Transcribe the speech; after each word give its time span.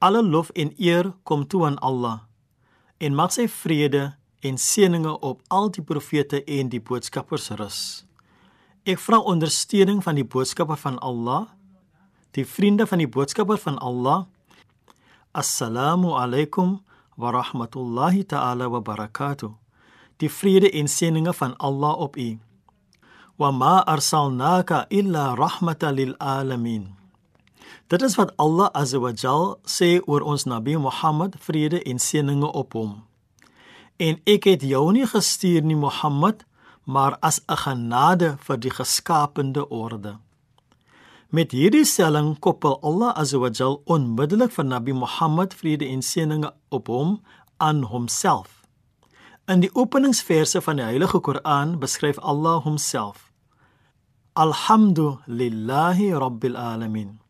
Alle 0.00 0.22
lof 0.22 0.48
en 0.50 0.72
eer 0.78 1.12
kom 1.22 1.46
toe 1.46 1.66
aan 1.66 1.78
Allah. 1.78 2.20
En 2.96 3.14
mag 3.14 3.34
sy 3.36 3.44
vrede 3.52 4.14
en 4.40 4.56
seëninge 4.56 5.12
op 5.20 5.42
al 5.52 5.66
die 5.76 5.82
profete 5.84 6.38
en 6.44 6.70
die 6.72 6.80
boodskappers 6.80 7.50
rus. 7.60 7.80
Ek 8.88 8.96
vra 8.96 9.18
ondersteuning 9.20 10.00
van 10.00 10.16
die 10.16 10.24
boodskapper 10.24 10.78
van 10.80 10.96
Allah, 11.04 11.50
die 12.32 12.46
vriende 12.48 12.86
van 12.88 13.02
die 13.02 13.08
boodskapper 13.12 13.60
van 13.60 13.76
Allah. 13.84 14.24
Assalamu 15.36 16.14
alaykum 16.16 16.78
wa 17.20 17.32
rahmatullahi 17.36 18.24
ta'ala 18.24 18.70
wa 18.72 18.80
barakatuh. 18.80 19.52
Die 20.16 20.32
vrede 20.32 20.70
en 20.80 20.88
seëninge 20.88 21.34
van 21.36 21.52
Allah 21.60 22.00
op 22.00 22.16
u. 22.16 22.38
Wa 23.36 23.52
ma 23.52 23.84
arsalnaka 23.84 24.86
illa 24.88 25.34
rahmatan 25.36 25.94
lil 25.94 26.16
alamin. 26.16 26.99
Dit 27.88 28.02
is 28.02 28.14
wat 28.14 28.32
Allah 28.36 28.70
azza 28.72 28.98
wa 28.98 29.12
jal 29.12 29.58
sê 29.66 30.00
oor 30.06 30.20
ons 30.20 30.44
Nabi 30.44 30.76
Muhammad, 30.76 31.36
vrede 31.38 31.82
en 31.82 31.98
seëninge 31.98 32.52
op 32.52 32.72
hom. 32.72 33.02
En 33.98 34.20
ek 34.24 34.44
het 34.44 34.62
jou 34.62 34.92
nie 34.92 35.06
gestuur 35.06 35.62
nie 35.62 35.76
Mohammed, 35.76 36.44
maar 36.84 37.16
as 37.20 37.40
'n 37.48 37.56
genade 37.56 38.36
vir 38.40 38.56
die 38.56 38.70
geskaapte 38.70 39.68
orde. 39.68 40.18
Met 41.30 41.52
hierdie 41.52 41.84
stelling 41.84 42.38
koppel 42.38 42.80
Allah 42.82 43.12
azza 43.14 43.38
wa 43.38 43.50
jal 43.50 43.82
onmiddellik 43.84 44.50
vir 44.50 44.64
Nabi 44.64 44.92
Muhammad 44.92 45.54
vrede 45.54 45.86
en 45.86 46.02
seëninge 46.02 46.50
op 46.68 46.86
hom 46.86 47.20
aan 47.56 47.82
homself. 47.82 48.60
In 49.46 49.60
die 49.60 49.70
openingsverse 49.74 50.60
van 50.60 50.76
die 50.76 50.84
Heilige 50.84 51.20
Koran 51.20 51.78
beskryf 51.78 52.18
Allah 52.18 52.62
homself. 52.64 53.30
Alhamdulillahi 54.32 56.12
rabbil 56.12 56.56
alamin. 56.56 57.20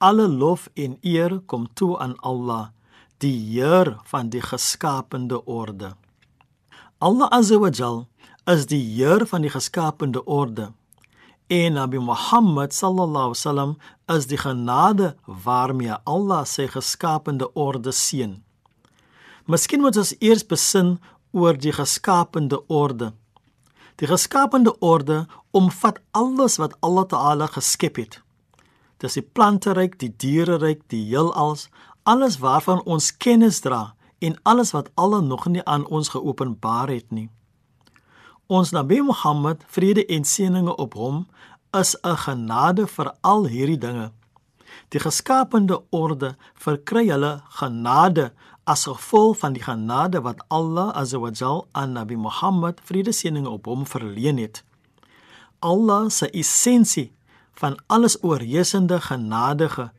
Alle 0.00 0.28
lof 0.28 0.68
en 0.74 0.96
eer 1.04 1.40
kom 1.46 1.66
toe 1.76 1.98
aan 2.00 2.14
Allah, 2.24 2.70
die 3.20 3.36
Heer 3.52 3.98
van 4.08 4.30
die 4.32 4.40
geskaapte 4.40 5.44
orde. 5.44 5.90
Allah 6.98 7.28
azza 7.28 7.58
wa 7.60 7.68
jal 7.68 8.06
is 8.48 8.64
die 8.70 8.80
Heer 8.80 9.26
van 9.28 9.44
die 9.44 9.50
geskaapte 9.52 10.22
orde. 10.24 10.70
En 11.52 11.76
Nabi 11.76 12.00
Muhammad 12.00 12.72
sallallahu 12.72 13.28
alaihi 13.28 13.36
wasallam 13.36 13.76
is 14.16 14.26
die 14.26 14.40
genade 14.40 15.10
waarmee 15.44 16.00
Allah 16.04 16.46
sy 16.48 16.64
geskaapte 16.72 17.52
orde 17.52 17.92
seën. 17.92 18.38
Miskien 19.44 19.84
moet 19.84 20.00
ons 20.00 20.14
eers 20.16 20.46
besin 20.46 20.96
oor 21.36 21.60
die 21.60 21.76
geskaapte 21.76 22.62
orde. 22.72 23.12
Die 24.00 24.08
geskaapte 24.08 24.78
orde 24.80 25.26
omvat 25.52 26.00
alles 26.16 26.56
wat 26.56 26.80
Allah 26.80 27.04
Taala 27.04 27.52
geskep 27.52 28.00
het. 28.00 28.22
Dis 29.00 29.16
die 29.16 29.24
planteryk, 29.24 29.96
die 29.98 30.12
diereryk, 30.12 30.82
die 30.92 31.02
heelals, 31.08 31.68
alles 32.04 32.38
waarvan 32.40 32.82
ons 32.84 33.10
kennis 33.16 33.62
dra 33.64 33.94
en 34.20 34.36
alles 34.44 34.74
wat 34.76 34.90
Allah 35.00 35.22
nog 35.24 35.46
nie 35.48 35.64
aan 35.64 35.86
ons 35.86 36.12
geopenbaar 36.12 36.92
het 36.92 37.08
nie. 37.10 37.30
Ons 38.50 38.74
Nabi 38.76 39.00
Muhammad, 39.00 39.64
vrede 39.70 40.04
en 40.06 40.24
seëninge 40.26 40.74
op 40.76 40.94
hom, 40.98 41.26
is 41.72 41.96
'n 42.02 42.16
genade 42.16 42.86
vir 42.86 43.14
al 43.20 43.46
hierdie 43.46 43.78
dinge. 43.78 44.12
Die 44.88 45.00
geskaapte 45.00 45.82
orde 45.90 46.36
verkry 46.54 47.08
hulle 47.08 47.42
genade 47.48 48.32
as 48.64 48.84
gevolg 48.84 49.38
van 49.38 49.52
die 49.52 49.62
genade 49.62 50.20
wat 50.20 50.42
Allah 50.48 50.90
azawajal 50.94 51.68
aan 51.72 51.92
Nabi 51.92 52.16
Muhammad, 52.16 52.80
vrede 52.84 53.12
seëninge 53.12 53.48
op 53.48 53.64
hom 53.64 53.86
verleen 53.86 54.38
het. 54.38 54.64
Allah 55.58 56.08
se 56.08 56.30
essensie 56.30 57.12
van 57.52 57.78
alles 57.86 58.22
oorheersende 58.22 59.00
genadige 59.00 59.90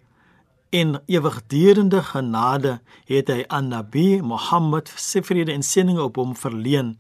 en 0.70 1.02
ewigdurende 1.06 2.04
genade 2.04 2.80
het 3.06 3.28
hy 3.28 3.44
aan 3.48 3.68
Nabi 3.68 4.22
Muhammad 4.22 4.92
se 4.96 5.24
vrede 5.24 5.52
en 5.52 5.64
seëninge 5.64 6.04
op 6.04 6.16
hom 6.16 6.36
verleen 6.36 6.96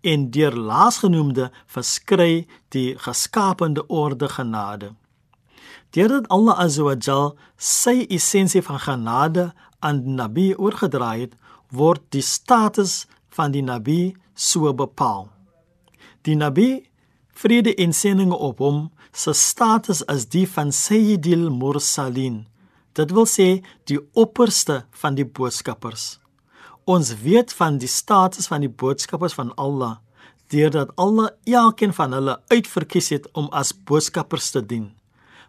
en 0.00 0.30
deur 0.30 0.54
laasgenoemde 0.54 1.50
verskry 1.66 2.46
die 2.74 2.94
geskaapte 2.98 3.86
orde 3.86 4.28
genade. 4.28 4.92
Deurdat 5.90 6.28
Allah 6.28 6.58
azawajal 6.58 7.34
sy 7.56 8.04
essensie 8.08 8.62
van 8.62 8.78
genade 8.78 9.52
aan 9.78 10.02
die 10.04 10.14
Nabi 10.14 10.54
oorgedra 10.54 11.14
het, 11.16 11.34
word 11.74 12.02
die 12.14 12.22
status 12.22 13.06
van 13.34 13.50
die 13.50 13.62
Nabi 13.62 14.14
so 14.34 14.72
bepaal. 14.74 15.28
Die 16.22 16.36
Nabi 16.36 16.86
vrede 17.34 17.74
en 17.74 17.92
seëninge 17.92 18.36
op 18.36 18.62
hom 18.62 18.88
se 19.18 19.34
status 19.34 20.04
is 20.14 20.28
die 20.30 20.46
van 20.46 20.70
Sayyidil 20.72 21.48
Mursalin. 21.50 22.44
Dit 22.94 23.10
wil 23.16 23.26
sê 23.26 23.48
die 23.90 23.98
opperste 24.14 24.84
van 25.00 25.16
die 25.18 25.26
boodskappers. 25.26 26.18
Ons 26.86 27.10
weet 27.24 27.50
van 27.58 27.80
die 27.82 27.90
status 27.90 28.46
van 28.50 28.62
die 28.62 28.70
boodskappers 28.70 29.34
van 29.34 29.50
Allah 29.58 29.98
deurdat 30.48 30.94
Allah 30.96 31.34
elkeen 31.44 31.92
van 31.92 32.14
hulle 32.16 32.38
uitverkies 32.48 33.10
het 33.12 33.26
om 33.36 33.50
as 33.52 33.74
boodskappers 33.74 34.52
te 34.54 34.62
dien. 34.64 34.86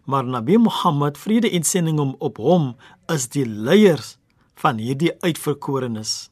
Maar 0.04 0.26
Nabi 0.26 0.58
Muhammad 0.58 1.16
vrede 1.16 1.48
en 1.48 1.64
seëninge 1.64 2.10
op 2.18 2.42
hom 2.42 2.74
is 3.14 3.30
die 3.32 3.46
leiers 3.46 4.16
van 4.60 4.82
hierdie 4.82 5.14
uitverkorenes. 5.22 6.28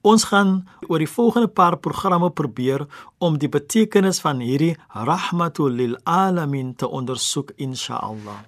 Ons 0.00 0.24
gaan 0.30 0.68
oor 0.88 1.02
die 1.02 1.08
volgende 1.08 1.48
paar 1.48 1.76
programme 1.76 2.30
probeer 2.30 2.86
om 3.18 3.36
die 3.38 3.50
betekenis 3.52 4.20
van 4.24 4.38
hierdie 4.40 4.76
rahmatul 4.88 5.74
lil 5.76 5.96
alamin 6.08 6.72
te 6.74 6.88
ondersoek 6.88 7.52
insha'Allah. 7.60 8.38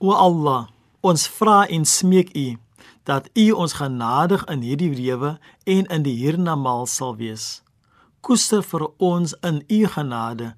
O 0.00 0.12
Allah, 0.16 0.68
ons 1.04 1.26
vra 1.28 1.66
en 1.68 1.84
smeek 1.84 2.32
U 2.32 2.46
dat 3.04 3.28
U 3.36 3.50
ons 3.52 3.76
genadig 3.76 4.44
in 4.50 4.64
hierdie 4.64 4.90
lewe 4.96 5.36
en 5.64 5.84
in 5.92 6.02
die 6.02 6.16
hiernamaal 6.16 6.88
sal 6.88 7.14
wees. 7.20 7.60
Koester 8.24 8.64
vir 8.64 8.88
ons 8.96 9.36
in 9.44 9.60
U 9.68 9.84
genade 9.92 10.54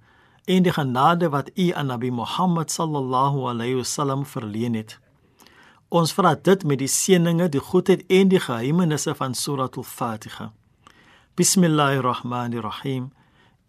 en 0.46 0.62
die 0.62 0.72
genade 0.72 1.28
wat 1.34 1.50
U 1.58 1.72
aan 1.74 1.90
Nabi 1.90 2.14
Muhammad 2.14 2.70
sallallahu 2.70 3.50
alayhi 3.50 3.82
wasallam 3.82 4.24
verleen 4.24 4.78
het. 4.78 4.96
Ons 5.88 6.10
vra 6.12 6.34
dit 6.36 6.64
met 6.68 6.82
die 6.82 6.90
seëninge, 6.92 7.46
die 7.48 7.62
goedheid 7.64 8.02
en 8.12 8.28
die 8.28 8.40
geheimenisse 8.44 9.14
van 9.16 9.32
Suratul 9.34 9.86
Fatiha. 9.88 10.50
Bismillahirrahmanirrahim. 11.40 13.06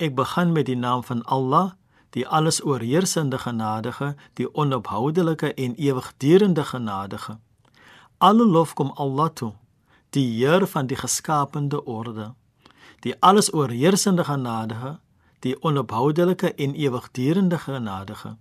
Ek 0.04 0.18
begin 0.18 0.52
met 0.52 0.68
die 0.68 0.76
naam 0.76 1.04
van 1.08 1.22
Allah, 1.24 1.78
die 2.12 2.26
alles 2.28 2.60
oorheersende 2.60 3.40
genadige, 3.40 4.18
die 4.36 4.50
onophoudelike 4.52 5.54
en 5.54 5.78
ewigdurende 5.80 6.66
genadige. 6.68 7.38
Alle 8.18 8.44
lof 8.44 8.74
kom 8.76 8.92
Allah 9.00 9.30
toe, 9.32 9.54
die 10.10 10.28
Heer 10.28 10.68
van 10.68 10.92
die 10.92 11.00
geskaapte 11.00 11.86
orde. 11.86 12.34
Die 13.00 13.16
alles 13.24 13.54
oorheersende 13.54 14.28
genadige, 14.28 14.98
die 15.40 15.56
onophoudelike 15.64 16.52
en 16.54 16.76
ewigdurende 16.76 17.58
genadige. 17.58 18.36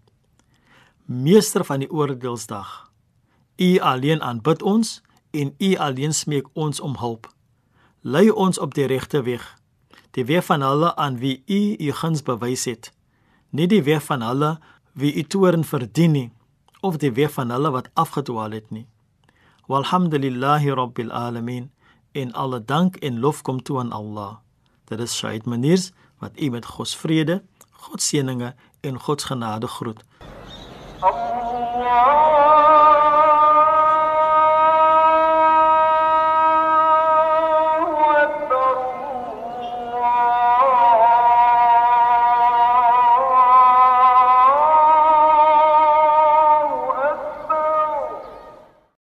Meester 1.05 1.65
van 1.65 1.79
die 1.79 1.91
oordeelsdag. 1.91 2.88
U 3.59 3.79
alleen 3.79 4.23
aanbid 4.23 4.63
ons 4.63 5.03
en 5.31 5.55
U 5.59 5.77
alleen 5.77 6.15
smeek 6.15 6.47
ons 6.53 6.81
om 6.81 6.97
hulp. 6.97 7.29
Lei 8.01 8.31
ons 8.31 8.59
op 8.59 8.75
die 8.75 8.87
regte 8.87 9.23
weg, 9.23 9.43
die 10.11 10.25
weg 10.25 10.45
van 10.45 10.63
hulle 10.63 10.95
aan 10.97 11.19
wie 11.19 11.43
U 11.47 11.77
U 11.79 11.93
guns 11.93 12.23
bewys 12.23 12.65
het, 12.65 12.93
nie 13.51 13.67
die 13.67 13.83
weg 13.83 14.05
van 14.07 14.23
hulle 14.23 14.59
wie 14.93 15.15
U 15.15 15.23
toorn 15.23 15.65
verdien 15.65 16.13
nie 16.13 16.29
of 16.81 16.97
die 16.97 17.13
weg 17.13 17.33
van 17.35 17.51
hulle 17.51 17.71
wat 17.75 17.91
afgedwaal 17.95 18.55
het 18.55 18.71
nie. 18.71 18.87
Walhamdulillahi 19.67 20.71
rabbil 20.71 21.11
alamin. 21.13 21.71
En 22.13 22.33
alle 22.33 22.65
dank 22.65 22.97
en 22.97 23.19
lof 23.21 23.43
kom 23.43 23.63
toe 23.63 23.79
aan 23.79 23.93
Allah. 23.93 24.37
Dit 24.85 25.01
is 25.01 25.17
Shaid 25.17 25.45
Maniers 25.45 25.93
wat 26.19 26.41
u 26.41 26.49
met 26.51 26.67
God 26.67 26.89
se 26.89 26.99
vrede, 26.99 27.43
God 27.71 28.03
se 28.03 28.17
seëninge 28.17 28.55
en 28.81 29.01
God 29.01 29.21
se 29.21 29.27
genade 29.27 29.67
groet. 29.67 30.01
Allah 31.01 32.28